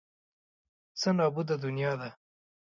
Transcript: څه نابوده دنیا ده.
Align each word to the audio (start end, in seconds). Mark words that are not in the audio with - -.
څه 0.99 1.09
نابوده 1.17 1.55
دنیا 1.63 1.91
ده. 2.01 2.09